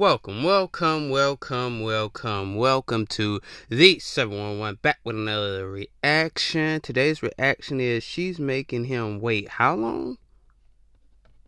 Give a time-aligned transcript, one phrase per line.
[0.00, 6.80] Welcome, welcome, welcome, welcome, welcome to the 711 back with another reaction.
[6.80, 10.16] Today's reaction is she's making him wait how long?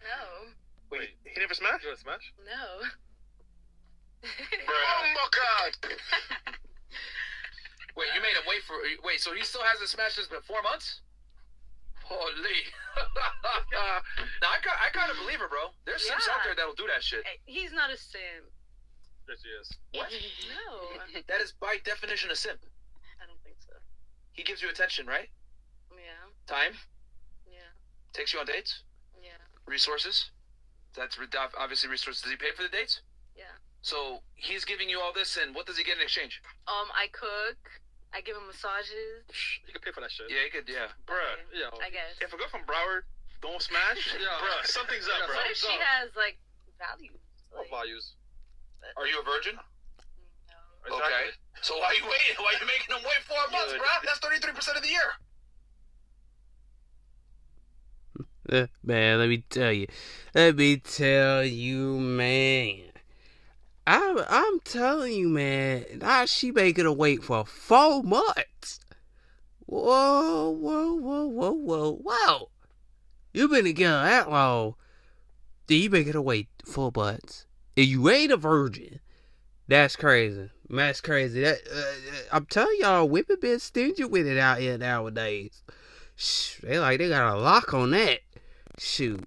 [0.01, 0.51] No.
[0.91, 1.87] Wait, he never smashed?
[1.87, 2.35] You smash?
[2.45, 4.29] No.
[4.69, 5.95] Oh my god!
[7.97, 8.77] Wait, you made him wait for.
[9.03, 11.01] Wait, so he still hasn't smashed this but four months?
[12.13, 12.61] Holy.
[13.73, 15.73] now, I, ki- I kind of believe her, bro.
[15.87, 16.35] There's simps Yeah.
[16.37, 17.25] out there that'll do that shit.
[17.45, 18.53] He's not a simp.
[19.29, 19.69] Yes, he is.
[19.97, 20.11] What?
[20.13, 20.13] What?
[21.17, 21.21] No.
[21.29, 22.61] That is by definition a simp.
[23.23, 23.73] I don't think so.
[24.33, 25.29] He gives you attention, right?
[25.93, 26.29] Yeah.
[26.47, 26.73] Time.
[27.47, 27.73] Yeah.
[28.13, 28.83] Takes you on dates.
[29.23, 29.39] Yeah.
[29.67, 30.31] Resources.
[30.97, 31.17] That's
[31.59, 32.23] obviously resources.
[32.23, 33.01] Does he pay for the dates?
[33.37, 33.57] Yeah.
[33.81, 36.41] So he's giving you all this, and what does he get in exchange?
[36.69, 37.57] Um, I cook.
[38.15, 39.25] I give him massages.
[39.67, 40.29] You can pay for that shit.
[40.29, 40.69] Yeah, you could.
[40.69, 40.93] Yeah.
[41.09, 41.17] Bruh,
[41.49, 41.65] Okay.
[41.65, 41.73] yo.
[41.81, 42.13] I guess.
[42.21, 43.09] If a girl from Broward
[43.41, 44.29] don't smash, Yeah.
[44.37, 45.37] bruh, something's up, bro.
[45.37, 46.37] What if she so- has like
[46.77, 47.17] values?
[47.51, 48.15] What Like, values?
[48.97, 49.57] Are you a virgin?
[49.57, 50.97] no.
[50.97, 51.33] Okay.
[51.63, 52.37] So why are you waiting?
[52.37, 53.81] Why are you making him wait four months, Dude.
[53.81, 53.89] bro?
[54.05, 55.09] That's thirty three percent of the year.
[58.51, 59.87] Uh, man, let me tell you.
[60.35, 62.92] Let me tell you, man.
[63.87, 65.85] I'm, I'm telling you, man.
[65.97, 68.81] Now she making her wait for four months.
[69.67, 72.51] Whoa, whoa, whoa, whoa, whoa, whoa.
[73.33, 74.75] You been together that long.
[75.67, 77.47] Then you making her wait four months.
[77.77, 79.01] And you ain't a virgin.
[79.69, 80.51] That's crazy.
[80.69, 81.41] That's crazy.
[81.41, 85.63] That uh, I'm telling y'all, women been stingy with it out here nowadays.
[86.15, 88.21] Shh, they like they got a lock on that.
[88.79, 89.25] Shoot.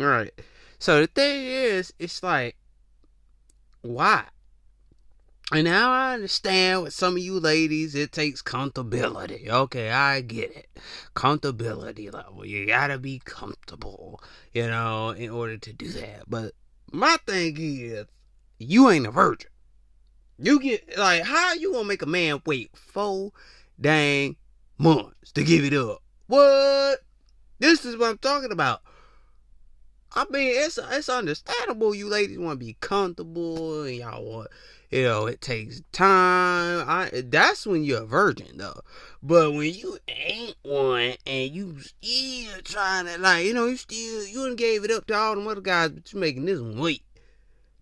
[0.00, 0.32] All right.
[0.82, 2.56] So the thing is, it's like,
[3.82, 4.24] why?
[5.52, 9.48] And now I understand with some of you ladies, it takes comfortability.
[9.48, 10.66] Okay, I get it.
[11.14, 12.44] Comfortability level.
[12.44, 14.20] You gotta be comfortable,
[14.52, 16.24] you know, in order to do that.
[16.26, 16.50] But
[16.90, 18.06] my thing is,
[18.58, 19.50] you ain't a virgin.
[20.36, 23.30] You get, like, how you gonna make a man wait four
[23.80, 24.34] dang
[24.78, 26.02] months to give it up?
[26.26, 26.98] What?
[27.60, 28.80] This is what I'm talking about.
[30.14, 34.48] I mean, it's it's understandable you ladies want to be comfortable and y'all want,
[34.90, 36.84] you know, it takes time.
[36.86, 38.80] I that's when you're a virgin though.
[39.22, 44.26] But when you ain't one and you still trying to like, you know, you still
[44.26, 46.78] you done gave it up to all them other guys, but you making this one
[46.78, 47.02] wait.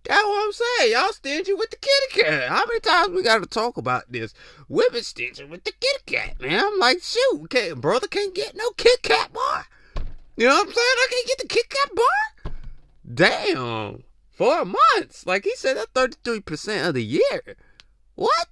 [0.04, 0.92] That's what I'm saying.
[0.92, 2.48] Y'all stingy with the kitty cat.
[2.48, 4.32] How many times we got to talk about this?
[4.68, 6.62] Women stingy with the kitty cat, man.
[6.64, 9.66] I'm like, shoot, can't, brother can't get no Kit Kat bar.
[10.40, 10.86] You know what I'm saying?
[10.96, 12.52] I can't get the Kit Kat bar.
[13.12, 15.26] Damn, four months.
[15.26, 17.56] Like he said, that's 33 percent of the year.
[18.14, 18.48] What?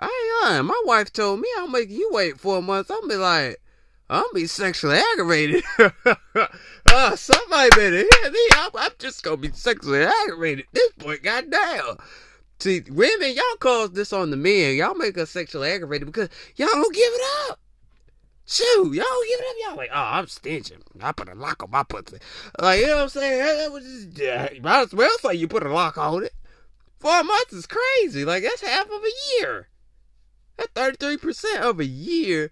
[0.00, 0.66] I ain't lying.
[0.66, 2.90] My wife told me I'll make you wait four months.
[2.90, 3.62] I'll be like,
[4.08, 5.62] I'll be sexually aggravated.
[5.78, 8.48] uh, somebody better hear me.
[8.56, 11.22] I'm, I'm just gonna be sexually aggravated at this point.
[11.22, 11.98] Goddamn.
[12.58, 14.74] See, women, y'all cause this on the men.
[14.74, 17.59] Y'all make us sexually aggravated because y'all don't give it up.
[18.50, 19.56] Shoot, y'all give it up.
[19.60, 20.74] Y'all like, oh, I'm stingy.
[21.00, 22.18] I put a lock on my pussy.
[22.60, 23.38] Like, you know what I'm saying?
[23.38, 26.34] That was just, yeah, might as well say you put a lock on it.
[26.98, 28.24] Four months is crazy.
[28.24, 29.68] Like, that's half of a year.
[30.56, 32.50] That's 33% of a year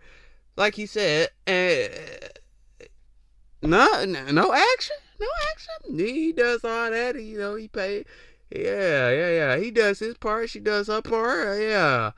[0.59, 1.89] like he said, uh,
[3.63, 5.99] no, no, action, no action.
[5.99, 7.55] He does all that, you know.
[7.55, 8.05] He pay,
[8.51, 9.57] yeah, yeah, yeah.
[9.57, 10.51] He does his part.
[10.51, 11.61] She does her part.
[11.63, 12.11] Yeah.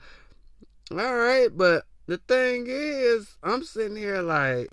[0.90, 4.68] All right, but the thing is, I'm sitting here like,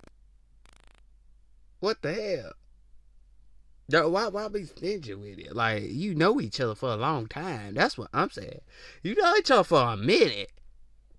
[1.78, 4.10] what the hell?
[4.10, 5.54] Why, why be stingy with it?
[5.54, 7.74] Like, you know each other for a long time.
[7.74, 8.60] That's what I'm saying.
[9.04, 10.50] You know each other for a minute.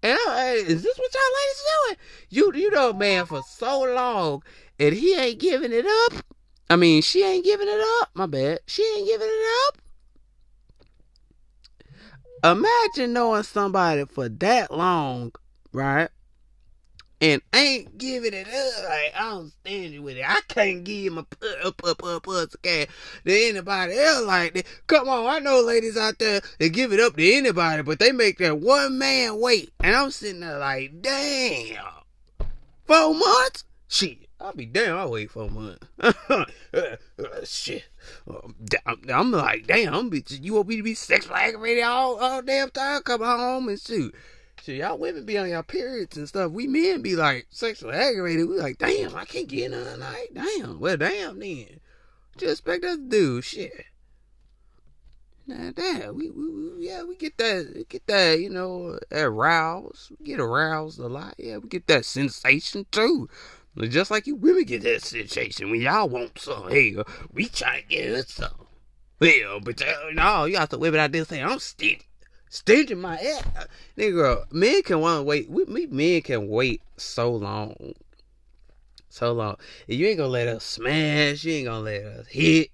[0.04, 1.98] And I, is this what y'all ladies doing?
[2.32, 4.44] You you know man for so long
[4.78, 6.26] and he ain't giving it up.
[6.70, 8.10] I mean, she ain't giving it up.
[8.14, 8.60] My bad.
[8.68, 9.68] She ain't giving it
[12.44, 12.58] up.
[12.58, 15.32] Imagine knowing somebody for that long,
[15.74, 16.10] right?
[17.22, 18.90] And ain't giving it up.
[18.90, 20.24] Like I'm standing with it.
[20.26, 21.26] I can't give my
[21.64, 22.88] up up up up to
[23.26, 24.66] anybody else like that.
[24.88, 28.14] Come on, I know ladies out there that give it up to anybody, but they
[28.14, 29.74] make that one man wait.
[29.82, 31.84] And I'm sitting there like, damn.
[32.86, 33.66] Four months?
[33.90, 34.30] Shit.
[34.42, 35.86] I'll be damn, I'll wait four months.
[36.00, 36.46] uh,
[37.44, 37.84] shit.
[38.26, 38.56] Um,
[38.86, 42.70] I'm, I'm like, damn, bitch, you want me to be sexually aggravated all, all damn
[42.70, 43.02] time?
[43.02, 44.16] Come home and shoot.
[44.64, 46.52] Shit, y'all women be on y'all periods and stuff.
[46.52, 48.48] We men be like sexually aggravated.
[48.48, 50.28] We like, damn, I can't get none tonight.
[50.34, 50.80] Damn.
[50.80, 51.80] Well, damn then.
[52.40, 53.42] You expect us to do?
[53.42, 53.86] Shit.
[55.48, 56.16] Nah, damn.
[56.16, 60.12] We, we, we yeah, we get that, get that, you know, aroused.
[60.12, 61.36] We get aroused a lot.
[61.38, 63.30] Yeah, we get that sensation too.
[63.88, 66.70] Just like you women get that sensation when y'all want some.
[66.70, 68.68] Hell, we try to get us some.
[69.22, 72.02] Hell, but uh, no, you got some women out there saying, I'm stingy.
[72.50, 73.68] Stingy my ass.
[73.96, 75.50] Nigga, men can want to wait.
[75.50, 77.94] We, we men can wait so long.
[79.10, 79.58] So long.
[79.88, 81.44] You ain't gonna let us smash.
[81.44, 82.72] You ain't gonna let us hit.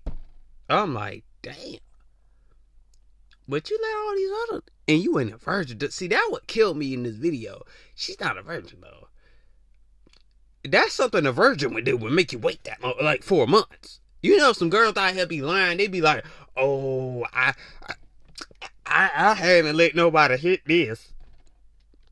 [0.70, 1.80] I'm like, damn.
[3.48, 5.80] But you let all these other and you ain't a virgin.
[5.92, 7.62] See, that what killed me in this video.
[7.94, 9.10] She's not a virgin though.
[10.64, 11.98] That's something a virgin would do.
[11.98, 14.00] Would make you wait that long, like four months.
[14.24, 15.78] You know, some girls out here be lying.
[15.78, 16.26] They be like,
[16.58, 17.54] "Oh, I,
[17.88, 17.94] I,
[18.86, 21.12] I I haven't let nobody hit this."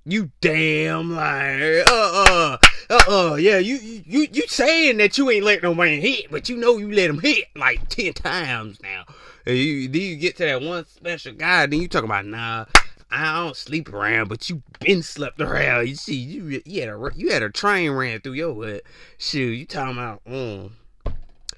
[0.05, 1.83] You damn liar.
[1.87, 2.57] Uh uh.
[2.89, 3.35] Uh uh.
[3.35, 6.77] Yeah, you you you saying that you ain't let no man hit, but you know
[6.77, 9.05] you let him hit like ten times now.
[9.45, 12.65] And you then you get to that one special guy, then you talk about nah.
[13.15, 15.87] I don't sleep around, but you been slept around.
[15.87, 18.81] You see, you you had a you had a train ran through your head.
[19.19, 20.23] Shoot, you talking about?
[20.25, 20.71] Mm,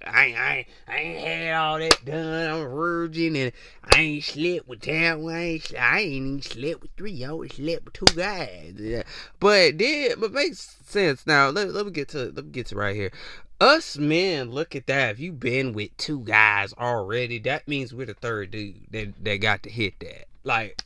[0.06, 2.52] I ain't, I ain't, I ain't had all that done.
[2.52, 3.52] I'm virgin and
[3.84, 4.96] I ain't slept with one.
[4.96, 7.24] I ain't, I ain't even slept with three.
[7.24, 9.04] I only slept with two guys.
[9.40, 11.50] But then, but makes sense now.
[11.50, 13.12] Let, let me get to let me get to right here.
[13.60, 15.12] Us men, look at that.
[15.12, 19.38] If you been with two guys already, that means we're the third dude that that
[19.38, 20.26] got to hit that.
[20.44, 20.84] Like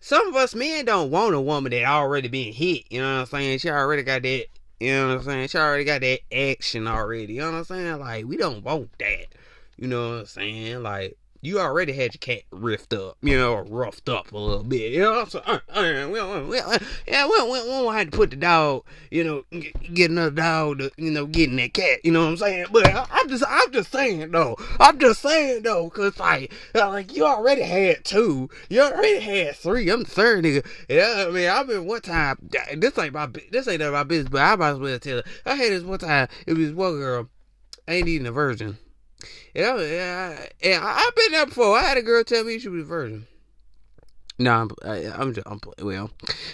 [0.00, 2.84] some of us men don't want a woman that already been hit.
[2.90, 3.58] You know what I'm saying?
[3.58, 4.46] She already got that.
[4.80, 5.48] You know what I'm saying?
[5.48, 7.34] She already got that action already.
[7.34, 7.98] You know what I'm saying?
[7.98, 9.26] Like we don't want that.
[9.76, 10.82] You know what I'm saying?
[10.82, 14.64] Like you already had your cat riffed up, you know, or roughed up a little
[14.64, 14.92] bit.
[14.92, 16.56] You know, so uh, uh, we, we, we,
[17.06, 20.90] yeah, we, don't have to put the dog, you know, get, get another dog to,
[20.96, 22.00] you know, getting that cat.
[22.04, 22.66] You know what I'm saying?
[22.72, 24.56] But I, I'm just, I'm just saying though.
[24.80, 29.56] I'm just saying though, cause like, uh, like you already had two, you already had
[29.56, 29.88] three.
[29.90, 30.66] I'm the third nigga.
[30.88, 32.48] Yeah, I mean, I've been one time.
[32.76, 35.18] This ain't my, this ain't none of my business, but I might as well tell.
[35.18, 35.22] Her.
[35.46, 36.28] I had this one time.
[36.46, 37.28] It was one girl.
[37.86, 38.76] I ain't even a virgin.
[39.54, 40.80] Yeah, yeah, yeah.
[40.82, 41.76] I've been there before.
[41.76, 43.26] I had a girl tell me she was a virgin.
[44.40, 46.10] No, I'm, I, I'm just, I'm, well,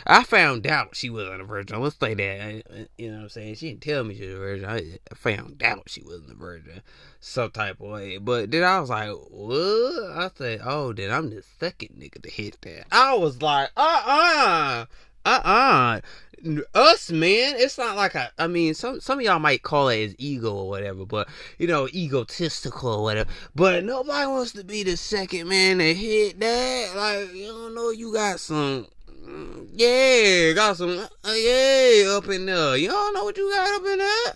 [0.07, 1.83] I found out she wasn't a virgin.
[1.83, 3.57] Let's say that, you know what I'm saying?
[3.57, 4.69] She didn't tell me she was a virgin.
[4.71, 6.81] I found out she wasn't a virgin,
[7.21, 8.17] some type of way.
[8.17, 10.13] But then I was like, what?
[10.17, 12.87] I said, oh, then I'm the second nigga to hit that.
[12.91, 14.87] I was like, uh-uh,
[15.27, 16.01] uh-uh
[16.75, 20.05] us man it's not like a i mean some some of y'all might call it
[20.05, 23.31] as ego or whatever but you know egotistical or whatever.
[23.55, 26.93] But nobody wants to be the second man to hit that.
[26.97, 28.87] Like you don't know you got some
[29.73, 32.77] yeah got some uh, yeah up in there.
[32.77, 34.35] You don't know what you got up in there.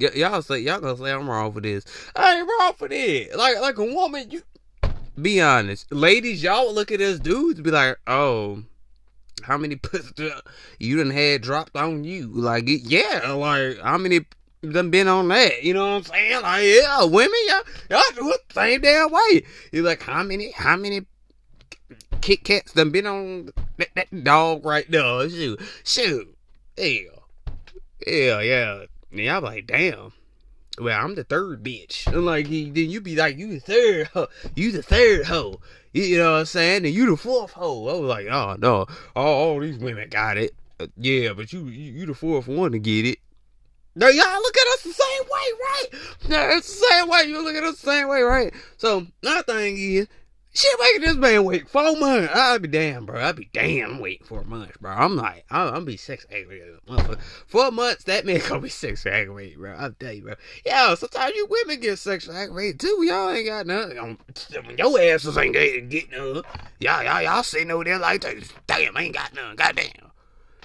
[0.00, 1.84] Y- y'all say y'all gonna say i'm wrong for this.
[2.16, 3.34] I ain't wrong for this.
[3.36, 4.42] Like like a woman you
[5.20, 5.92] be honest.
[5.92, 8.64] Ladies y'all look at us dudes be like oh
[9.42, 10.30] how many pussy
[10.78, 12.28] you done had dropped on you?
[12.28, 14.20] Like, yeah, like, how many
[14.68, 15.62] done been on that?
[15.62, 16.42] You know what I'm saying?
[16.42, 19.44] Like, yeah, women, y'all, y'all do it the same damn way.
[19.72, 21.06] You're like, how many, how many
[22.20, 25.28] Kit Kats done been on that, that dog right there?
[25.28, 26.36] Shoot, shoot,
[26.76, 27.00] yeah,
[28.06, 28.84] yeah, yeah.
[29.10, 30.12] Y'all like, damn.
[30.78, 32.06] Well, I'm the third bitch.
[32.06, 34.28] And like, then you be like, you the third, hoe.
[34.56, 35.60] you the third hoe.
[35.92, 36.86] You know what I'm saying?
[36.86, 37.88] And you the fourth hoe.
[37.88, 40.54] I was like, oh no, all, all these women got it.
[40.80, 43.18] Uh, yeah, but you, you you the fourth one to get it.
[43.94, 45.86] Now y'all look at us the same way, right?
[46.28, 47.24] Yeah, it's the same way.
[47.24, 48.54] You look at us the same way, right?
[48.78, 50.08] So my thing is,
[50.52, 52.32] shit making this man wait four months.
[52.34, 53.22] I'd be damn, bro.
[53.22, 54.90] I'd be damn waiting four months, bro.
[54.90, 56.78] I'm like, I'm, I'm be sex aggravated.
[57.46, 59.74] Four months, that man gonna be sex aggravated, bro.
[59.74, 60.34] I'll tell you, bro.
[60.64, 63.04] Yeah, sometimes you women get sexually aggravated too.
[63.04, 63.98] Y'all ain't got nothing.
[63.98, 64.18] Um,
[64.76, 66.42] your asses ain't getting none.
[66.80, 68.20] Y'all, y'all, y'all sitting over there like,
[68.66, 69.56] damn, I ain't got none.
[69.56, 70.10] Goddamn.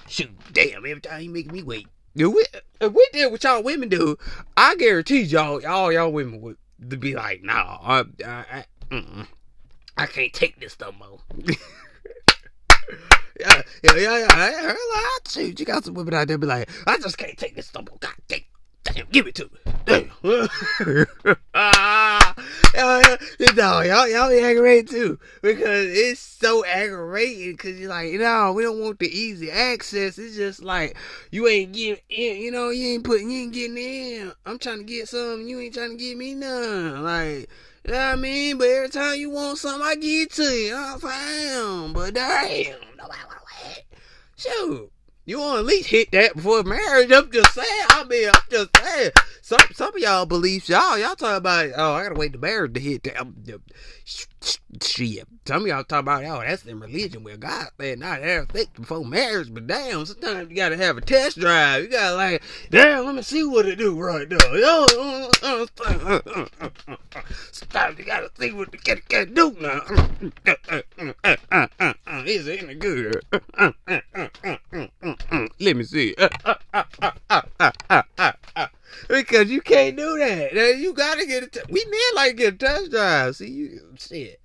[0.06, 1.86] Shoot, damn, every time you make me wait.
[2.14, 2.44] If we,
[2.80, 4.16] if we did what y'all women do,
[4.56, 6.56] I guarantee y'all, all y'all women would
[7.00, 9.26] be like, nah, I, I, I, mm-mm.
[9.98, 11.18] I can't take this no more.
[13.40, 14.26] yeah, yeah, yeah, yeah.
[14.30, 17.56] I, I, shoot, you got some women out there be like, I just can't take
[17.56, 17.98] this no more.
[17.98, 18.40] God damn,
[18.84, 19.58] damn, give it to me.
[21.54, 22.34] Ah,
[22.74, 23.16] yeah,
[23.56, 27.52] no, y'all, y'all be aggravated too because it's so aggravating.
[27.52, 30.18] Because you're like, no, we don't want the easy access.
[30.18, 30.96] It's just like
[31.32, 32.36] you ain't getting in.
[32.36, 34.32] You know, you ain't putting, you ain't getting in.
[34.46, 37.02] I'm trying to get some, you ain't trying to get me none.
[37.02, 37.48] Like.
[37.88, 38.58] You know what I mean?
[38.58, 40.76] But every time you want something, I give it to you.
[40.76, 41.92] I'm saying?
[41.94, 43.84] But damn, nobody want to wait.
[44.36, 44.92] Shoot.
[45.24, 47.10] You want to at least hit that before marriage.
[47.10, 47.86] I'm just saying.
[47.88, 49.10] I mean, I'm just saying.
[49.48, 52.74] Some some of y'all beliefs, y'all y'all talking about oh I gotta wait the marriage
[52.74, 53.62] to hit the,
[54.82, 55.26] shit.
[55.46, 59.06] Some of y'all talking about oh that's in religion where God said not everything before
[59.06, 61.84] marriage, but damn sometimes you gotta have a test drive.
[61.84, 64.36] You gotta like damn let me see what it do right now.
[64.52, 64.86] Yo,
[67.50, 69.80] sometimes you gotta see what the cat can do now.
[72.26, 73.22] Is it any good?
[75.58, 76.14] Let me see.
[76.18, 77.40] Uh, uh, uh, uh, uh.
[79.28, 80.78] Because you can't do that.
[80.78, 81.46] You gotta get a.
[81.48, 83.36] T- we men like to get a test drive.
[83.36, 84.40] See you shit.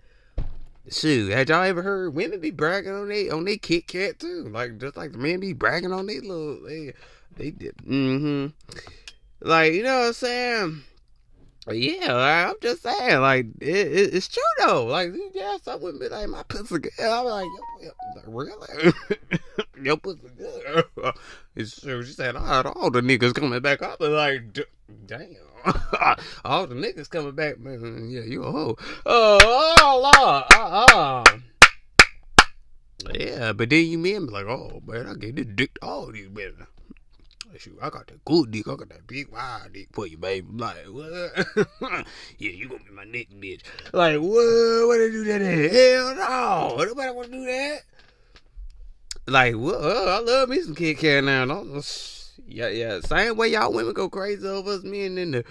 [0.92, 4.50] Shoot, had y'all ever heard women be bragging on they on they Kit Kat too?
[4.52, 6.94] Like just like the men be bragging on they little they
[7.38, 7.78] they did.
[7.78, 8.48] Mm-hmm.
[9.40, 10.82] Like you know what I'm saying?
[11.72, 14.86] Yeah, like, I'm just saying, like it, it, it's true though.
[14.86, 16.92] Like yeah, some women be like my pussy good.
[17.02, 17.48] I'm like,
[18.28, 18.94] really?
[19.84, 20.86] Your pussy good.
[21.56, 22.04] True.
[22.04, 23.82] She said, all, all the niggas coming back.
[23.82, 24.54] I was like,
[25.06, 25.36] damn.
[26.46, 28.10] all the niggas coming back, man.
[28.10, 28.78] Yeah, you a hoe.
[29.06, 29.40] Oh,
[29.80, 30.44] oh, Lord.
[30.54, 31.38] Uh, uh.
[33.14, 36.12] Yeah, but then you men be like, oh, man, I gave this dick to all
[36.12, 36.68] these women.
[37.58, 38.68] Shoot, I got that good dick.
[38.68, 40.48] I got that big wide dick for you, baby.
[40.50, 41.68] I'm like, what?
[42.40, 43.62] yeah, you gonna be my neck bitch.
[43.92, 44.88] Like, what?
[44.88, 45.72] What they do that at?
[45.72, 46.84] Hell no.
[46.84, 47.82] Nobody wanna do that.
[49.26, 49.76] Like, what?
[49.82, 51.46] I love me some Kit Kat now.
[51.46, 53.00] Don't- Yeah, yeah.
[53.00, 55.46] Same way y'all women go crazy over us men in the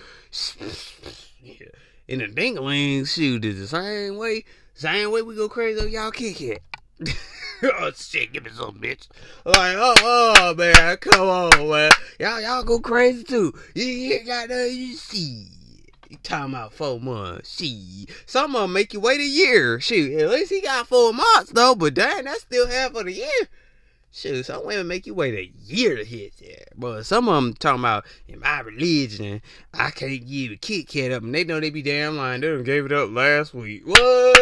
[2.08, 4.44] in the dingling shoot is the same way.
[4.74, 6.60] Same way we go crazy over y'all Kit Kat.
[7.62, 9.08] oh shit, give me some bitch.
[9.44, 11.90] Like, oh, oh man, come on, man.
[12.20, 13.54] Y'all y'all go crazy too.
[13.74, 15.46] You, ain't got nothing you see.
[16.10, 17.56] You talking four months.
[17.56, 19.80] She some of them make you wait a year.
[19.80, 23.12] Shoot, at least he got four months though, but dang, that's still half of the
[23.12, 23.48] year.
[24.14, 26.78] Shoot, some women make you wait a year to hit that.
[26.78, 29.40] But some of them talking about in my religion,
[29.72, 32.42] I can't give a Kit Kat up, and they know they be damn lying.
[32.42, 33.86] They done gave it up last week.
[33.86, 34.36] What?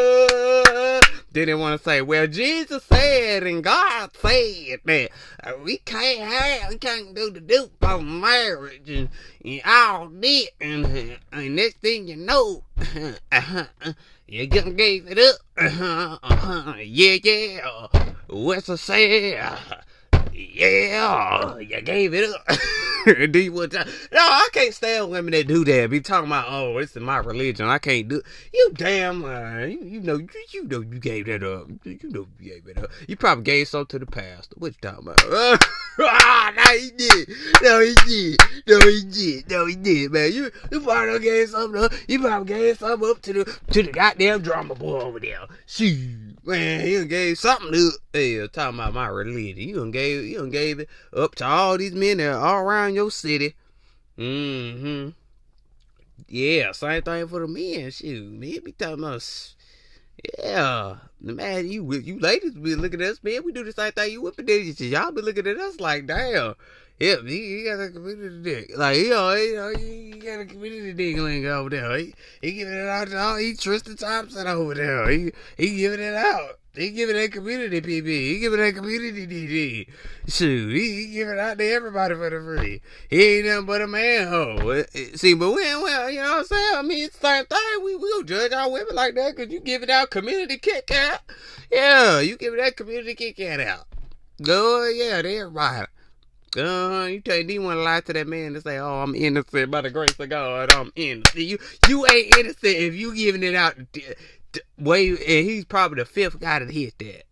[1.32, 5.10] They didn't want to say, well, Jesus said and God said that
[5.44, 9.08] uh, we can't have, we can't do the dupe on marriage and,
[9.44, 10.48] and all that.
[10.60, 12.64] And, and next thing you know,
[13.30, 13.66] uh-huh,
[14.26, 15.36] you gonna gave it up.
[15.56, 18.09] Uh-huh, uh-huh, yeah, yeah.
[18.32, 19.32] What's I say?
[20.32, 23.32] Yeah, you gave it up.
[23.32, 23.84] do you want to?
[24.12, 25.90] No, I can't stand women that do that.
[25.90, 27.66] Be talking about, oh, this is my religion.
[27.66, 28.22] I can't do.
[28.54, 29.72] You damn lying.
[29.72, 31.66] You, you know, you, you know, you gave that up.
[31.82, 32.90] You know, you gave it up.
[33.08, 34.54] You probably gave something to the pastor.
[34.58, 35.66] What you talking about?
[35.98, 37.28] ah, no, he did.
[37.62, 38.40] No, he did.
[38.66, 39.50] No, he did.
[39.50, 40.32] No, he did, man.
[40.32, 41.82] You, you probably done gave something.
[41.82, 41.92] Up.
[42.08, 45.46] You probably gave something up to the to the goddamn drama boy over there.
[45.66, 46.44] Shoot.
[46.44, 49.68] Man, you done gave something to hey, talking about my religion.
[49.68, 52.62] You done gave you done gave it up to all these men that are all
[52.62, 53.54] around your city.
[54.18, 55.10] Mm-hmm.
[56.28, 57.90] Yeah, same thing for the men.
[57.90, 59.22] Shoot, men be talking about
[60.38, 60.96] yeah.
[61.20, 63.44] Man, you you ladies be looking at us, man.
[63.44, 64.84] We do the same thing you women do.
[64.86, 66.54] Y'all be looking at us like, damn.
[66.98, 68.76] Yeah, he, he got a community dick.
[68.76, 71.96] Like, you know, you know, he, he got a community diggling over there.
[71.96, 75.08] He, he giving it out to all, he Tristan Thompson over there.
[75.08, 76.59] He, he giving it out.
[76.74, 78.06] He giving that community PB.
[78.06, 79.88] He giving that community DD.
[80.28, 82.80] Shoot, he, he giving out to everybody for the free.
[83.08, 84.84] He ain't nothing but a manhole.
[85.14, 86.74] See, but we ain't, well, you know what I'm saying?
[86.76, 87.84] I mean, it's the same thing.
[87.84, 91.20] We, we don't judge our women like that because you giving out community kick out.
[91.72, 93.86] Yeah, you giving that community kick out.
[94.40, 95.86] Go, yeah, to everybody.
[96.56, 99.70] Uh, you tell you want to lie to that man to say, "Oh, I'm innocent
[99.70, 100.74] by the grace of God.
[100.74, 101.58] I'm innocent." You
[101.88, 103.76] you ain't innocent if you giving it out.
[104.78, 107.24] Way and he's probably the fifth guy to hit that.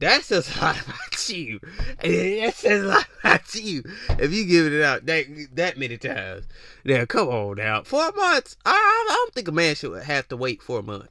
[0.00, 1.60] That says a lot about you.
[2.00, 3.84] That says a lot about you
[4.18, 6.46] if you giving it out that that many times.
[6.84, 8.56] Now, come on now, four months.
[8.64, 11.08] I, I don't think a man should have to wait four months.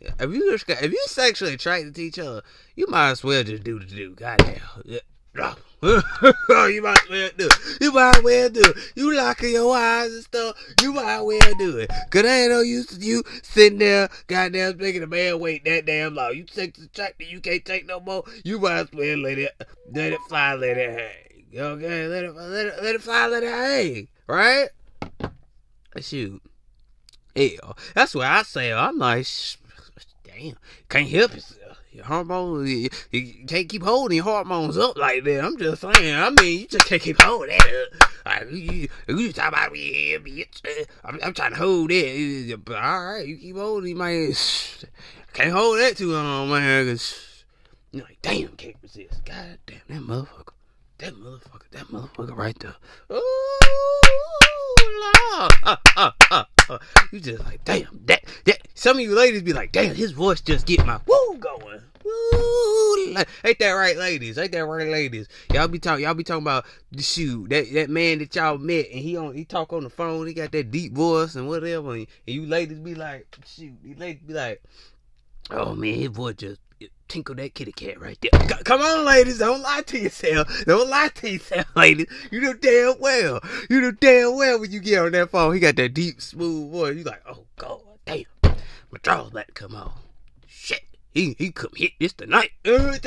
[0.00, 2.42] If you just got, if you sexually attracted to each other,
[2.74, 4.14] you might as well just do the do.
[4.14, 4.60] Goddamn.
[6.72, 7.78] You might well do it.
[7.80, 8.76] You might well do it.
[8.94, 10.56] You locking your eyes and stuff.
[10.80, 11.90] You might well do it.
[12.10, 15.86] Cause I ain't no use to you sitting there, goddamn, making a man wait that
[15.86, 16.36] damn long.
[16.36, 18.22] You take the tractor, you can't take no more.
[18.44, 19.50] You might as well let it,
[19.92, 21.60] let it fly, let it hang.
[21.60, 24.08] Okay, let it, let it, let it fly, let it hang.
[24.28, 24.68] Right?
[26.00, 26.40] Shoot.
[27.34, 28.72] Hell, that's what I say.
[28.72, 29.26] I'm like,
[30.22, 30.54] damn,
[30.88, 31.61] can't help yourself.
[31.92, 35.44] Your hormones, you, you can't keep holding your hormones up like that.
[35.44, 36.14] I'm just saying.
[36.14, 38.10] I mean, you just can't keep holding that up.
[38.24, 40.62] Like, you, you, talking about bitch.
[40.64, 42.60] Uh, I'm, I'm trying to hold that.
[42.68, 44.34] All right, you keep holding, you might
[45.32, 46.88] can't hold that too long, man.
[46.88, 47.44] Cause
[47.90, 49.24] you're like, damn, can't resist.
[49.24, 50.52] God damn that motherfucker.
[50.98, 52.74] that motherfucker, that motherfucker right there.
[53.10, 53.22] Ooh,
[55.34, 55.52] Lord.
[55.62, 56.44] Uh, uh, uh,
[57.12, 58.58] You just like, damn, that, that.
[58.74, 61.82] Some of you ladies be like, damn, his voice just get my woo going.
[62.04, 63.16] Woo.
[63.44, 64.38] Ain't that right, ladies?
[64.38, 65.28] Ain't that right, ladies?
[65.52, 68.86] Y'all be talking, y'all be talking about the shoot that that man that y'all met,
[68.90, 70.26] and he on he talk on the phone.
[70.26, 73.94] He got that deep voice and whatever, and, and you ladies be like, shoot, you
[73.96, 74.62] ladies be like,
[75.50, 76.60] oh man, his voice just
[77.12, 78.30] tinkle that kitty cat right there.
[78.48, 80.48] C- Come on, ladies, don't lie to yourself.
[80.64, 82.06] Don't lie to yourself, ladies.
[82.30, 83.38] You know damn well.
[83.68, 86.72] You know damn well when you get on that phone, he got that deep, smooth
[86.72, 86.96] voice.
[86.96, 89.92] You like, oh god, damn, my draw's about to come on.
[90.46, 92.52] Shit, he he come hit this tonight.
[92.64, 93.04] Don't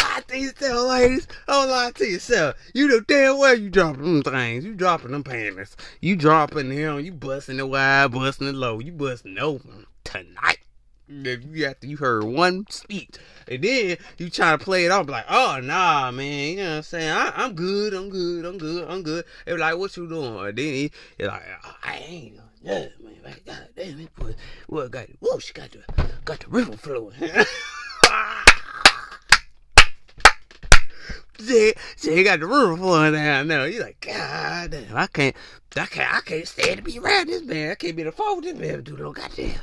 [0.00, 1.28] lie to yourself, ladies.
[1.46, 2.56] Don't lie to yourself.
[2.72, 4.64] You know damn well you dropping them things.
[4.64, 5.76] You dropping them panties.
[6.00, 7.00] You dropping them.
[7.00, 8.78] You busting the wide, busting the low.
[8.78, 10.47] You busting open tonight.
[11.08, 15.08] If you after you heard one speech, and then you try to play it off
[15.08, 17.10] like, oh nah, man, you know what I'm saying?
[17.10, 19.24] I, I'm good, I'm good, I'm good, I'm good.
[19.46, 20.36] Be like, what you doing?
[20.36, 21.42] And then he, like,
[21.82, 23.36] I ain't doing nothing, man.
[23.46, 24.34] God damn it, boy,
[24.66, 25.82] what got whoa, she got the
[26.24, 27.14] got the river flowing.
[31.40, 33.62] See, see, he got the river flowing down now.
[33.64, 35.36] You like, God damn, I can't,
[35.76, 37.70] I can't, I can't stand to be around this man.
[37.70, 38.82] I can't be the phone with this man.
[38.82, 39.54] Dude, no goddamn.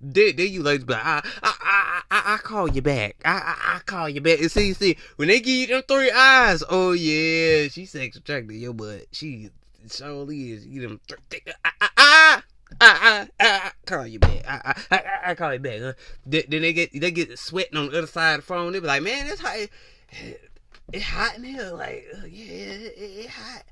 [0.00, 3.16] Then, then you like, I, I, I, I, I call you back.
[3.24, 4.40] I, I, I call you back.
[4.40, 8.54] And see, see, when they give you them three eyes, oh yeah, she's sex attracted
[8.56, 9.06] your butt.
[9.12, 9.50] She
[9.90, 10.66] surely is.
[10.66, 12.42] You them, th- th- ah, ah, ah.
[12.80, 14.42] I, I, I, I call you back.
[14.48, 15.80] I, I, I, I call you back.
[15.80, 15.92] Huh?
[16.24, 18.72] Then, then they get they get sweating on the other side of the phone.
[18.72, 19.68] They be like, man, it's hot.
[20.92, 21.70] It's hot in here.
[21.72, 23.64] Like, yeah, it, it, it hot.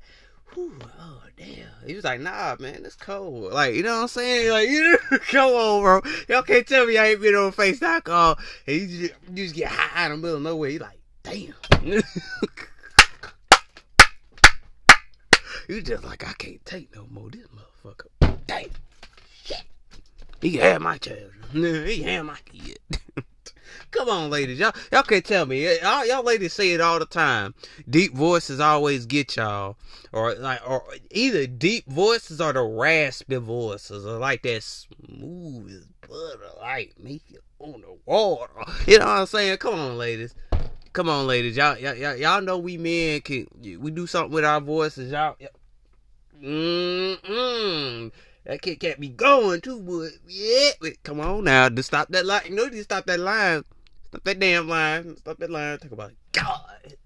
[0.55, 1.69] Whew, oh damn.
[1.87, 3.53] He was like, nah, man, it's cold.
[3.53, 4.51] Like, you know what I'm saying?
[4.51, 6.01] Like, you know, come on, bro.
[6.29, 8.39] Y'all can't tell me I ain't been on FaceTime call.
[8.67, 10.71] And you just, you just get hot out in the middle of nowhere.
[10.71, 11.55] You like, damn.
[15.69, 17.29] you just like, I can't take no more.
[17.31, 18.39] This motherfucker.
[18.47, 18.71] Damn.
[19.45, 19.63] Shit.
[20.41, 21.33] He can have my child.
[21.53, 22.79] He can have my kid.
[23.91, 24.59] Come on, ladies.
[24.59, 25.65] Y'all, y'all can't tell me.
[25.81, 27.55] Y'all, y'all ladies say it all the time.
[27.89, 29.77] Deep voices always get y'all,
[30.13, 35.87] or like, or either deep voices or the raspy voices, or like that smooth as
[36.09, 38.53] butter, like make you on the water.
[38.87, 39.59] You know what I'm saying?
[39.59, 40.35] Come on, ladies.
[40.93, 41.57] Come on, ladies.
[41.57, 43.47] Y'all, y'all, y'all, y'all know we men can.
[43.79, 45.13] We do something with our voices.
[45.13, 45.37] Y'all.
[46.43, 48.11] Mm-mm.
[48.51, 50.71] That kid can't be going too, but yeah.
[50.81, 52.43] Wait, come on now, just stop that line.
[52.47, 53.63] You know, you stop that line.
[54.09, 55.17] Stop that damn line.
[55.19, 55.79] Stop that line.
[55.79, 56.97] Talk about God.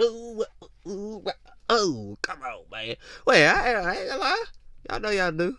[0.00, 0.44] Ooh,
[0.88, 1.22] ooh,
[1.68, 2.96] oh, come on, man.
[3.24, 4.44] Wait, I, I ain't gonna lie.
[4.90, 5.56] Y'all know y'all do.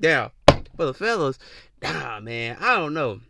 [0.00, 0.30] Yeah,
[0.76, 1.38] for the fellas,
[1.80, 2.56] nah, man.
[2.58, 3.20] I don't know.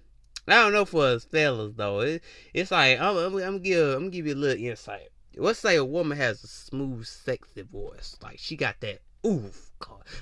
[0.47, 2.01] I don't know for us fellas though.
[2.01, 2.23] It,
[2.55, 5.11] it's like I'm, I'm, I'm gonna give I'm give you a little insight.
[5.37, 8.17] Let's say a woman has a smooth, sexy voice.
[8.23, 9.51] Like she got that ooh,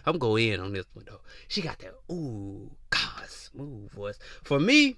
[0.05, 1.21] I'm going in on this one though.
[1.49, 4.19] She got that ooh, God, smooth voice.
[4.43, 4.97] For me,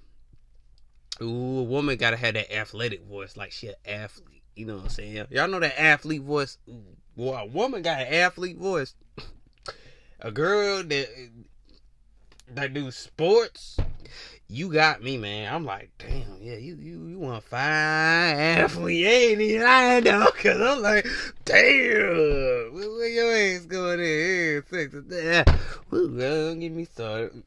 [1.21, 4.43] ooh, a woman gotta have that athletic voice, like she an athlete.
[4.55, 5.25] You know what I'm saying?
[5.29, 6.57] Y'all know that athlete voice.
[6.69, 8.95] Ooh, a woman got an athlete voice.
[10.19, 11.07] a girl that
[12.49, 13.77] that do sports.
[14.51, 15.53] You got me, man.
[15.53, 20.59] I'm like, damn, yeah, you you you want fine athlete, ain't even lying though, cause
[20.59, 21.05] I'm like,
[21.45, 24.63] damn, where, where your ass going in?
[24.67, 25.43] Sex, girl,
[25.91, 27.43] don't get me started.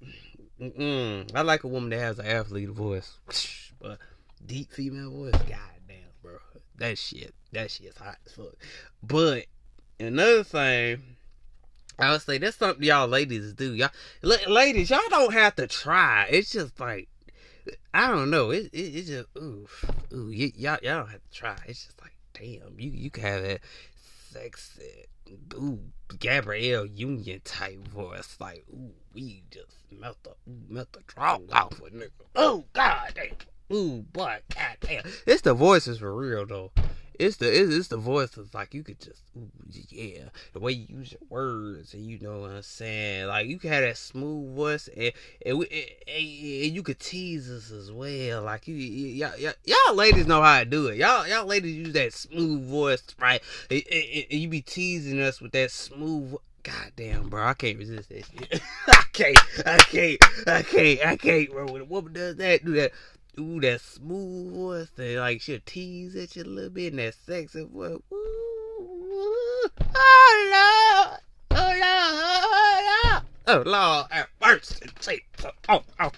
[0.61, 1.29] Mm-mm.
[1.35, 3.19] I like a woman that has an athlete voice,
[3.81, 3.99] but
[4.47, 6.37] deep female voice, goddamn, bro,
[6.79, 8.55] that shit, that shit's hot as fuck.
[9.03, 9.47] But
[9.99, 11.17] another thing.
[11.99, 13.75] I would say that's something y'all ladies do.
[13.75, 13.91] Y'all,
[14.23, 16.27] la- ladies, y'all don't have to try.
[16.31, 17.09] It's just like
[17.95, 18.51] I don't know.
[18.51, 19.67] It, it it's just ooh,
[20.13, 20.29] ooh.
[20.29, 21.57] Y- y'all y'all don't have to try.
[21.67, 22.79] It's just like damn.
[22.79, 23.61] You you can have that
[24.31, 25.07] sexy
[25.55, 25.79] ooh
[26.19, 28.37] Gabrielle Union type voice.
[28.41, 30.33] Like ooh, we just melt the
[30.69, 32.11] melt the draw off a nigga.
[32.35, 33.77] Oh god damn.
[33.77, 35.05] Ooh boy, god damn.
[35.27, 36.73] It's the voices for real though
[37.19, 39.51] it's the it's, it's the voices like you could just ooh,
[39.91, 43.27] yeah the way you use your words and you know what I'm saying?
[43.27, 45.13] Like you have that smooth voice and
[45.45, 48.43] and, we, and, and you could tease us as well.
[48.43, 50.97] Like you y'all, y'all, y'all ladies know how to do it.
[50.97, 53.43] Y'all y'all ladies use that smooth voice right?
[53.71, 57.79] And, and, and you be teasing us with that smooth God damn, bro, I can't
[57.79, 58.63] resist that shit.
[58.87, 61.67] I can't, I can't, I can't, I can't, bro.
[61.67, 62.93] When a woman does that, do that,
[63.39, 67.15] ooh, that smooth voice, that like she'll tease at you a little bit, and that
[67.15, 67.99] sexy voice.
[68.13, 74.83] Ooh, oh Lord, oh Lord, oh Lord, oh, at first,
[75.69, 76.11] oh, oh,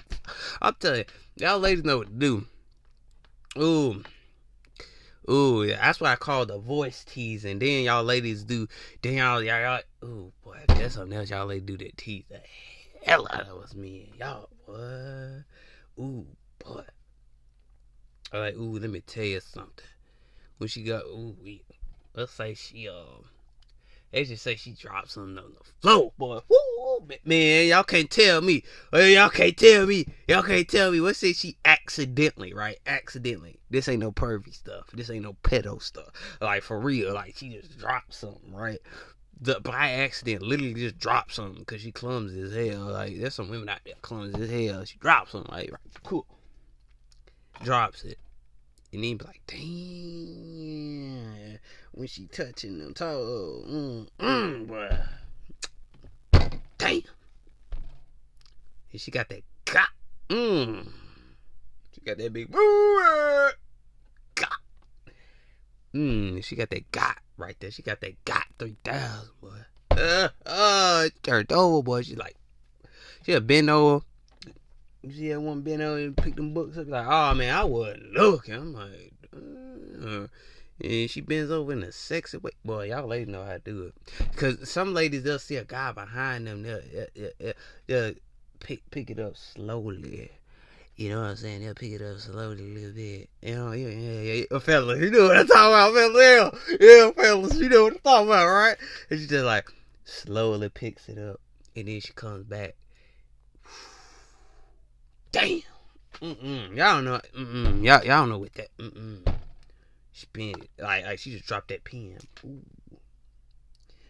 [0.62, 1.04] I'm telling you,
[1.46, 2.46] y'all ladies know what to do.
[3.56, 4.02] Ooh,
[5.30, 5.76] Ooh, yeah.
[5.80, 7.44] that's what I call the voice tease.
[7.44, 8.68] And then y'all ladies do,
[9.02, 12.40] then y'all, y'all, y'all ooh, boy, that's something else y'all ladies do that tease the
[13.04, 14.08] hell out of us, man.
[14.18, 15.44] Y'all, what?
[15.98, 16.26] Ooh,
[16.58, 16.84] boy.
[18.34, 19.84] I like, ooh, let me tell you something.
[20.58, 21.62] When she got, ooh, we,
[22.14, 23.26] let's say she, um,
[24.10, 26.40] they just say she dropped something on the floor, boy.
[26.48, 28.64] Woo, man, y'all can't tell me.
[28.92, 30.06] Y'all can't tell me.
[30.26, 30.98] Y'all can't tell me.
[30.98, 32.78] Let's say she accidentally, right?
[32.86, 33.60] Accidentally.
[33.70, 34.90] This ain't no pervy stuff.
[34.92, 36.10] This ain't no pedo stuff.
[36.40, 37.14] Like for real.
[37.14, 38.80] Like she just dropped something, right?
[39.40, 42.86] The, by accident, literally just dropped something because she clumsy as hell.
[42.86, 44.84] Like there's some women out there clumsy as hell.
[44.84, 46.26] She drops something, like right, cool.
[47.62, 48.18] Drops it.
[48.94, 51.58] And then be like, damn,
[51.90, 54.96] when she touching them toes, mm, mm, boy.
[56.78, 57.02] Damn.
[58.92, 59.88] And she got that got,
[60.28, 60.86] mm.
[61.92, 64.52] She got that big, got.
[65.92, 67.72] Mmm, she got that got right there.
[67.72, 69.48] She got that got 3000, boy.
[69.90, 72.02] Uh, uh, turned over, boy.
[72.02, 72.36] She like,
[73.26, 74.04] she a bend over.
[75.04, 76.88] You see that one bend over and pick them books up?
[76.88, 78.54] Like, oh man, I wasn't looking.
[78.54, 80.26] I'm like, uh,
[80.82, 82.52] and she bends over in a sexy way.
[82.64, 83.94] Boy, y'all ladies know how to do it.
[84.30, 86.62] Because some ladies, they'll see a guy behind them.
[86.62, 86.80] They'll,
[87.14, 87.52] they'll,
[87.86, 88.14] they'll
[88.60, 90.30] pick, pick it up slowly.
[90.96, 91.62] You know what I'm saying?
[91.62, 93.28] They'll pick it up slowly a little bit.
[93.42, 94.58] You know, yeah, yeah, yeah.
[94.58, 96.76] Fellas, you know what I'm talking about, fellas.
[96.80, 98.76] Yeah, yeah, fellas, you know what I'm talking about, right?
[99.10, 99.68] And she just like
[100.04, 101.40] slowly picks it up.
[101.76, 102.74] And then she comes back.
[105.34, 105.62] Damn.
[106.22, 106.76] Mm-mm.
[106.76, 107.20] Y'all don't know.
[107.36, 107.84] Mm-mm.
[107.84, 108.68] Y'all, y'all don't know what that.
[108.78, 109.26] Mm-mm.
[110.78, 112.18] Like, like she just dropped that pen.
[112.44, 112.60] Ooh.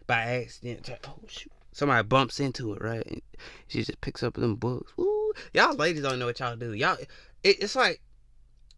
[0.07, 0.91] By accident.
[1.07, 1.51] Oh shoot.
[1.73, 3.25] Somebody bumps into it, right?
[3.69, 4.93] She just picks up them books.
[4.99, 5.33] Ooh.
[5.55, 6.75] Y'all ladies don't know what y'all do.
[6.75, 6.99] Y'all,
[7.43, 8.03] it, it's like,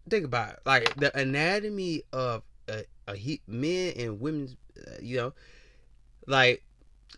[0.09, 0.61] think about it.
[0.65, 4.55] Like the anatomy of a, a he, men and women's,
[4.87, 5.33] uh, you know,
[6.29, 6.63] like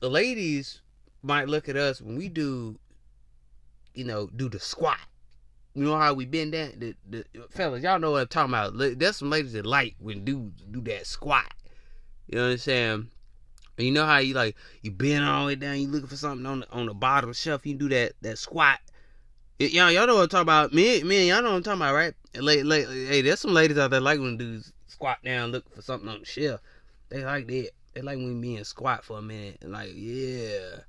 [0.01, 0.81] ladies
[1.23, 2.79] might look at us when we do,
[3.93, 4.99] you know, do the squat.
[5.79, 6.81] You know how we bend that?
[6.81, 7.85] the, the fellas.
[7.85, 8.99] Y'all know what I'm talking about.
[8.99, 11.55] There's some ladies that like when dudes do that squat.
[12.27, 13.11] You know what I'm saying?
[13.77, 16.17] And you know how you like you bend all the way down, you looking for
[16.17, 17.65] something on the on the bottom shelf.
[17.65, 18.81] You do that that squat.
[19.61, 20.73] Y'all, y'all know what I'm talking about.
[20.73, 22.15] Me, me, y'all know what I'm talking about, right?
[22.35, 26.09] Like, hey, there's some ladies out there like when dudes squat down looking for something
[26.09, 26.61] on the shelf.
[27.09, 27.71] They like that.
[27.95, 29.59] They like when being squat for a minute.
[29.63, 30.81] And like, yeah.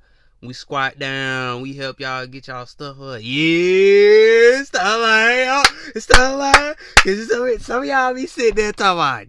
[0.42, 1.62] We squat down.
[1.62, 3.20] We help y'all get y'all stuff up.
[3.22, 6.00] Yeah, stuff like y'all.
[6.00, 9.28] Stuff like Cause some, some of y'all be sitting there talking about,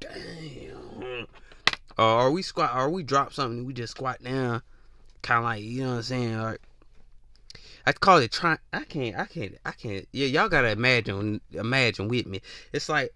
[0.00, 1.26] damn.
[1.96, 4.60] Or we squat, or we drop something, we just squat down.
[5.22, 6.34] Kind of like, you know what I'm saying?
[6.34, 6.58] Or,
[7.86, 8.58] I call it trying.
[8.72, 9.18] I can't.
[9.18, 9.56] I can't.
[9.64, 10.06] I can't.
[10.12, 11.40] Yeah, y'all gotta imagine.
[11.52, 12.42] Imagine with me.
[12.72, 13.14] It's like,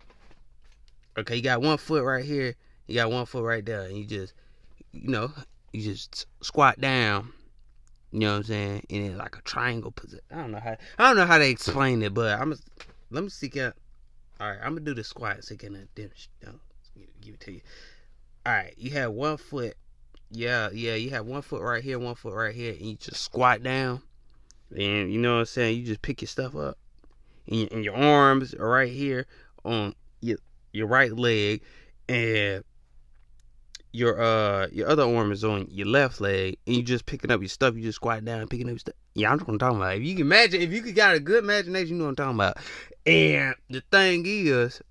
[1.19, 2.55] okay, you got one foot right here.
[2.87, 4.33] You got one foot right there, and you just,
[4.93, 5.31] you know,
[5.75, 7.33] you just squat down.
[8.13, 8.87] You know what I'm saying?
[8.91, 10.25] And it's like a triangle position.
[10.31, 10.77] I don't know how.
[10.99, 12.55] I don't know how to explain it, but I'm.
[13.11, 13.51] Let me see.
[13.61, 13.73] All
[14.41, 16.13] right, I'm gonna do the squat so I can I give
[17.35, 17.61] it to you.
[18.47, 19.75] All right, you have one foot.
[20.31, 23.21] Yeah, yeah, you have one foot right here, one foot right here, and you just
[23.21, 24.03] squat down.
[24.71, 25.79] And you know what I'm saying?
[25.79, 26.79] You just pick your stuff up.
[27.49, 29.27] And, your, and your arms are right here
[29.65, 30.39] on your
[30.73, 31.63] your right leg.
[32.09, 32.63] And
[33.95, 36.59] your uh your other arm is on your left leg.
[36.67, 37.77] And you just picking up your stuff.
[37.77, 38.97] You just squat down, picking up your stuff.
[39.15, 39.97] Yeah, I'm talking about.
[39.97, 42.35] If you can imagine, if you could got a good imagination, you know what I'm
[42.35, 42.57] talking about.
[43.07, 44.83] And the thing is,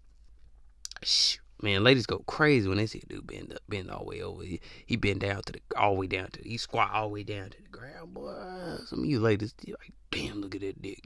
[1.62, 4.22] man, ladies go crazy when they see a dude bend up, bend all the way
[4.22, 4.44] over.
[4.44, 7.14] He, he bend down to the all the way down to he squat all the
[7.14, 8.78] way down to the ground, boy.
[8.86, 11.02] Some of you ladies, like, damn, look at that dick.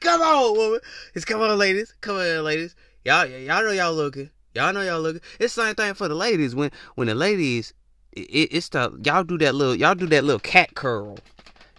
[0.00, 0.80] Come on, woman.
[1.14, 1.94] It's come on, ladies.
[2.02, 2.74] Come on, ladies.
[3.02, 4.28] Y'all, y'all know y'all looking.
[4.54, 5.22] Y'all know y'all look.
[5.38, 6.54] It's the same thing for the ladies.
[6.54, 7.72] When when the ladies,
[8.12, 11.18] it, it's the y'all do that little y'all do that little cat curl.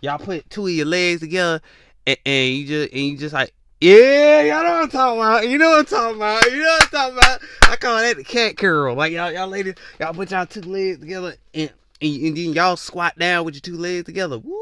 [0.01, 1.61] Y'all put two of your legs together,
[2.07, 5.49] and, and you just and you just like yeah, y'all know what I'm talking about.
[5.49, 6.45] You know what I'm talking about.
[6.45, 7.41] You know what I'm talking about.
[7.63, 8.93] I call that the cat curl.
[8.93, 12.77] Like y'all, y'all ladies, y'all put y'all two legs together and, and, and then y'all
[12.77, 14.37] squat down with your two legs together.
[14.37, 14.55] Woo,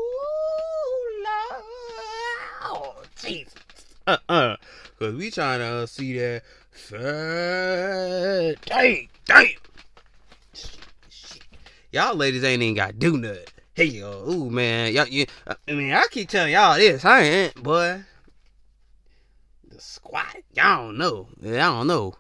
[2.64, 3.54] Lord, Jesus.
[4.08, 4.56] Uh uh.
[4.98, 6.44] Cause we trying to uh, see that
[6.80, 8.56] fat.
[8.66, 9.48] Damn, damn.
[11.92, 13.46] Y'all ladies ain't even got do nothing.
[13.74, 15.08] Hey yo, ooh man, y'all.
[15.08, 17.04] You, uh, I mean, I keep telling y'all this.
[17.06, 18.04] I ain't, boy
[19.70, 20.36] The squat.
[20.54, 21.28] Y'all don't know.
[21.44, 22.14] I don't know.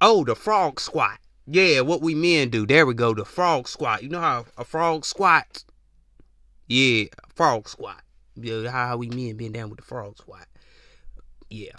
[0.00, 1.18] Oh, the frog squat.
[1.46, 2.66] Yeah, what we men do.
[2.66, 3.14] There we go.
[3.14, 4.02] The frog squat.
[4.02, 5.64] You know how a frog squats?
[6.66, 8.02] Yeah, frog squat.
[8.36, 10.46] Yeah, how we men been down with the frog squat.
[11.50, 11.72] Yeah.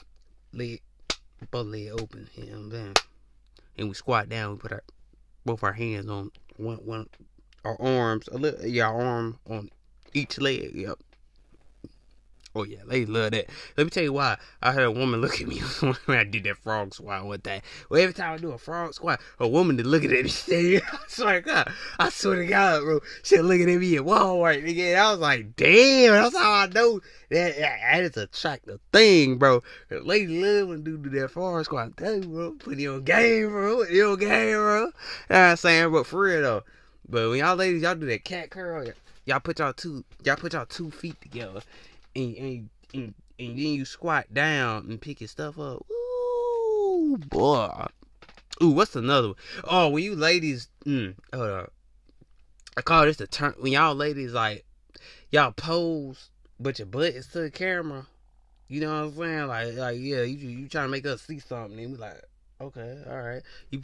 [1.52, 2.30] Both leg open.
[2.36, 2.94] You know what I'm saying?
[3.78, 4.52] and we squat down.
[4.52, 4.84] We put our
[5.46, 7.08] both our hands on one one
[7.66, 9.70] our arms a little yeah arm on
[10.14, 10.72] each leg.
[10.74, 11.00] Yep.
[12.56, 13.50] Oh yeah, they love that.
[13.78, 14.38] Let me tell you why.
[14.62, 15.58] I had a woman look at me
[16.06, 17.64] when I did that frog squat one day.
[17.90, 20.78] Well, every time I do a frog squat, a woman is looking at me.
[20.78, 24.60] I swear to God, I swear to God, bro, she looking at me at Walmart.
[24.64, 29.38] And I was like, damn, that's how I know that that is a attractive thing,
[29.38, 29.64] bro.
[29.90, 31.94] Lady love when dude do that frog squat.
[31.98, 33.78] I tell you, bro, put your game, bro.
[33.78, 34.92] Put you on game, bro.
[35.32, 36.64] I'm saying, but for real though.
[37.10, 38.86] But when y'all ladies, y'all do that cat curl,
[39.26, 41.62] y'all put y'all two, y'all put y'all two feet together
[42.16, 45.86] and, and, and, then you squat down and pick your stuff up.
[45.92, 47.88] Ooh, boy.
[48.62, 49.38] Ooh, what's another one?
[49.64, 51.74] Oh, when you ladies, mm, hold up.
[52.78, 53.56] I call this the turn.
[53.60, 54.66] When y'all ladies like
[55.32, 58.08] y'all pose, but your butt is to the camera.
[58.68, 59.48] You know what I'm saying?
[59.48, 62.24] Like, like yeah, you you trying to make us see something, and we like,
[62.62, 63.42] okay, all right.
[63.70, 63.84] You,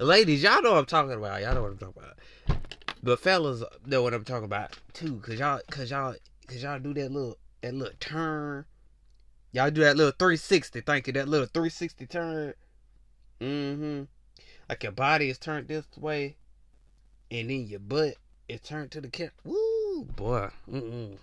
[0.00, 1.42] ladies, y'all know what I'm talking about.
[1.42, 2.58] Y'all know what I'm talking about.
[3.02, 6.14] But fellas know what I'm talking about too, cause y'all, cause y'all,
[6.48, 8.64] cause y'all do that little that little turn.
[9.52, 10.80] Y'all do that little 360.
[10.82, 11.12] Thank you.
[11.14, 12.54] That little 360 turn.
[13.40, 14.02] Mm-hmm.
[14.68, 16.36] Like your body is turned this way,
[17.30, 18.14] and then your butt
[18.48, 19.32] is turned to the camera.
[19.44, 20.48] Woo, boy.
[20.70, 21.16] Mm-mm.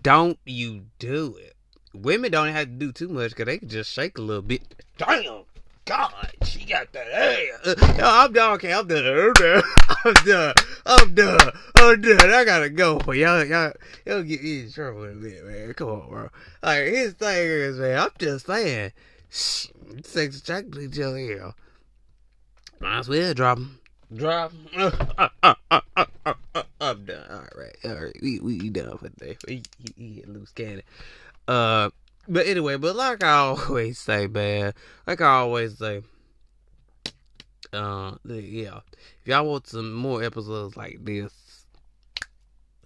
[0.00, 1.54] Don't you do it.
[1.94, 4.62] Women don't have to do too much because they can just shake a little bit.
[4.98, 5.42] Damn.
[5.84, 7.74] God, she got that ass.
[8.00, 8.54] I'm done.
[8.54, 9.04] Okay, I'm done.
[10.04, 10.54] I'm done.
[10.86, 11.50] I'm done.
[11.76, 12.32] I'm done.
[12.32, 12.98] I gotta go.
[12.98, 13.72] But y'all, y'all,
[14.06, 15.74] y'all get me in trouble a bit, man.
[15.74, 16.28] Come on, bro.
[16.62, 17.98] Like his thing is, man.
[17.98, 18.92] I'm just saying,
[19.30, 21.52] sex chocolate gel here.
[22.80, 23.78] Might as well drop him.
[24.14, 24.92] Drop him.
[25.18, 27.26] Uh, uh, uh, I'm done.
[27.30, 28.16] All right, all right.
[28.22, 29.10] We we done for.
[29.20, 29.62] We, he,
[29.96, 30.82] he hit loose cannon.
[31.46, 31.90] Uh.
[32.30, 34.74] But anyway, but like I always say, man,
[35.06, 36.02] like I always say,
[37.72, 38.80] uh, yeah,
[39.20, 41.66] if y'all want some more episodes like this,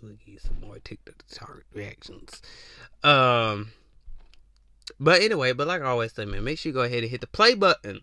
[0.00, 2.42] give you some more TikTok reactions.
[3.04, 3.72] Um,
[4.98, 7.20] but anyway, but like I always say, man, make sure you go ahead and hit
[7.20, 8.00] the play button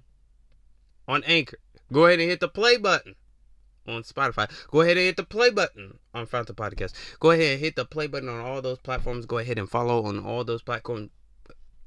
[1.07, 1.57] on Anchor.
[1.91, 3.15] Go ahead and hit the play button
[3.87, 4.49] on Spotify.
[4.69, 6.93] Go ahead and hit the play button on Fountain Podcast.
[7.19, 9.25] Go ahead and hit the play button on all those platforms.
[9.25, 11.09] Go ahead and follow on all those platforms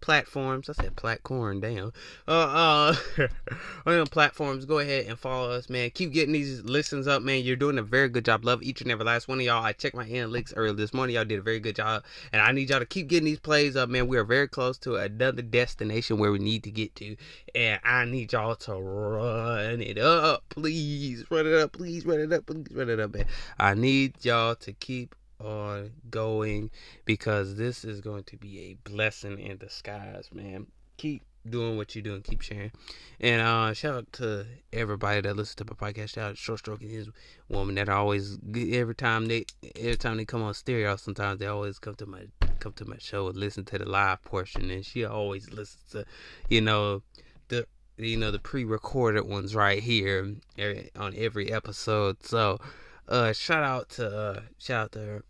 [0.03, 0.69] platforms.
[0.69, 1.93] I said platform, damn.
[2.29, 2.95] Uh, uh,
[3.87, 5.91] on the platforms, go ahead and follow us, man.
[5.91, 7.43] Keep getting these listens up, man.
[7.43, 8.45] You're doing a very good job.
[8.45, 9.65] Love each and every last one of y'all.
[9.65, 11.15] I checked my analytics earlier this morning.
[11.15, 13.77] Y'all did a very good job, and I need y'all to keep getting these plays
[13.77, 14.09] up, man.
[14.09, 17.17] We are very close to another destination where we need to get to,
[17.55, 21.25] and I need y'all to run it up, please.
[21.31, 22.05] Run it up, please.
[22.05, 22.67] Run it up, please.
[22.75, 23.27] Run it up, man.
[23.59, 26.71] I need y'all to keep on going
[27.05, 30.67] because this is going to be a blessing in disguise, man.
[30.97, 32.73] Keep doing what you're doing, keep sharing.
[33.21, 36.11] And uh shout out to everybody that listens to my podcast.
[36.11, 37.09] Shout out to Short Stroke and his
[37.49, 39.45] woman that always every time they
[39.77, 42.27] every time they come on stereo, sometimes they always come to my
[42.61, 46.05] come to my show and listen to the live portion and she always listens to,
[46.49, 47.03] you know,
[47.49, 47.67] the
[47.99, 50.35] you know, the pre recorded ones right here
[50.97, 52.23] on every episode.
[52.25, 52.61] So
[53.09, 55.25] uh shout out to uh shout out to her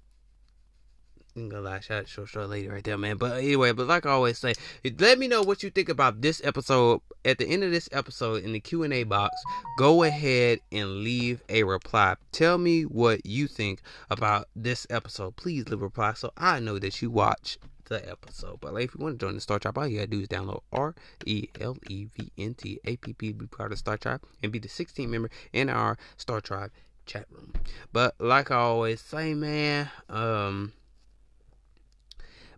[1.35, 3.17] I'm gonna lie, shout out short short lady right there, man.
[3.17, 4.53] But anyway, but like I always say,
[4.99, 7.01] let me know what you think about this episode.
[7.25, 9.35] At the end of this episode, in the Q and A box,
[9.79, 12.17] go ahead and leave a reply.
[12.33, 15.37] Tell me what you think about this episode.
[15.37, 18.59] Please leave a reply so I know that you watch the episode.
[18.61, 20.29] But like, if you want to join the Star Tribe, all you gotta do is
[20.29, 23.33] download R E L E V N T A P P.
[23.33, 26.73] Be part of Star Tribe and be the 16th member in our Star Tribe
[27.07, 27.55] chat room.
[27.93, 30.73] But like I always say, man, um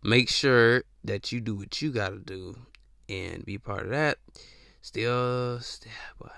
[0.04, 2.54] make sure that you do what you gotta do
[3.08, 4.18] and be part of that.
[4.82, 5.90] Still, still
[6.20, 6.28] boy,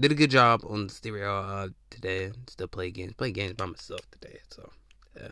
[0.00, 2.32] did a good job on the stereo uh, today.
[2.48, 4.38] Still play games, play games by myself today.
[4.50, 4.70] So,
[5.14, 5.28] yeah.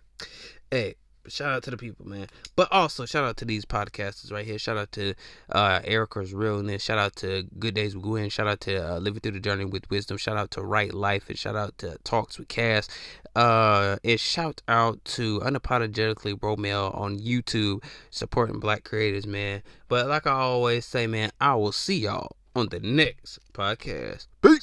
[0.70, 0.94] Hey,
[1.28, 2.26] shout out to the people, man.
[2.56, 4.58] But also shout out to these podcasters right here.
[4.58, 5.14] Shout out to
[5.50, 6.82] uh, Erica's Realness.
[6.82, 8.30] Shout out to Good Days with Gwen.
[8.30, 10.16] Shout out to uh, Living Through the Journey with Wisdom.
[10.16, 12.88] Shout out to Right Life and shout out to Talks with Cass.
[13.36, 19.62] Uh, and shout out to Unapologetically Romel on YouTube supporting Black creators, man.
[19.88, 24.26] But like I always say, man, I will see y'all on the next podcast.
[24.42, 24.58] Peace.